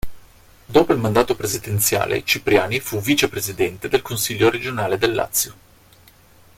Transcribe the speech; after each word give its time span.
Dopo 0.65 0.93
il 0.93 0.97
mandato 0.99 1.35
presidenziale 1.35 2.23
Cipriani 2.25 2.79
fu 2.79 2.99
vice-presidente 2.99 3.87
del 3.87 4.01
Consiglio 4.01 4.49
regionale 4.49 4.97
del 4.97 5.13
Lazio. 5.13 5.53